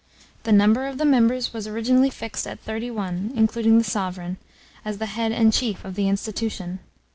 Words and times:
The 0.45 0.51
number 0.51 0.87
of 0.87 0.97
the 0.97 1.05
members 1.05 1.53
was 1.53 1.67
originally 1.67 2.09
fixed 2.09 2.47
at 2.47 2.59
thirty 2.59 2.89
one, 2.89 3.31
including 3.35 3.77
the 3.77 3.83
sovereign, 3.83 4.37
as 4.83 4.97
the 4.97 5.05
head 5.05 5.31
and 5.31 5.53
chief 5.53 5.85
of 5.85 5.93
the 5.93 6.09
institution. 6.09 6.79